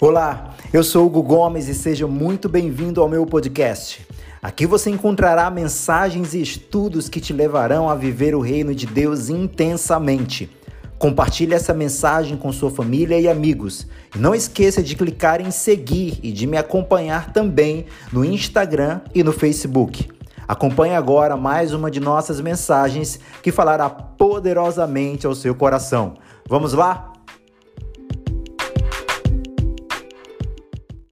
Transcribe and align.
Olá, 0.00 0.54
eu 0.72 0.84
sou 0.84 1.06
Hugo 1.06 1.24
Gomes 1.24 1.66
e 1.66 1.74
seja 1.74 2.06
muito 2.06 2.48
bem-vindo 2.48 3.02
ao 3.02 3.08
meu 3.08 3.26
podcast. 3.26 4.06
Aqui 4.40 4.64
você 4.64 4.90
encontrará 4.90 5.50
mensagens 5.50 6.34
e 6.34 6.40
estudos 6.40 7.08
que 7.08 7.20
te 7.20 7.32
levarão 7.32 7.90
a 7.90 7.96
viver 7.96 8.32
o 8.32 8.40
reino 8.40 8.72
de 8.72 8.86
Deus 8.86 9.28
intensamente. 9.28 10.48
Compartilhe 11.00 11.52
essa 11.52 11.74
mensagem 11.74 12.36
com 12.36 12.52
sua 12.52 12.70
família 12.70 13.18
e 13.18 13.28
amigos. 13.28 13.88
E 14.14 14.18
não 14.18 14.36
esqueça 14.36 14.80
de 14.84 14.94
clicar 14.94 15.40
em 15.40 15.50
seguir 15.50 16.20
e 16.22 16.30
de 16.30 16.46
me 16.46 16.56
acompanhar 16.56 17.32
também 17.32 17.86
no 18.12 18.24
Instagram 18.24 19.00
e 19.12 19.24
no 19.24 19.32
Facebook. 19.32 20.08
Acompanhe 20.46 20.94
agora 20.94 21.36
mais 21.36 21.74
uma 21.74 21.90
de 21.90 21.98
nossas 21.98 22.40
mensagens 22.40 23.18
que 23.42 23.50
falará 23.50 23.90
poderosamente 23.90 25.26
ao 25.26 25.34
seu 25.34 25.56
coração. 25.56 26.14
Vamos 26.48 26.72
lá? 26.72 27.17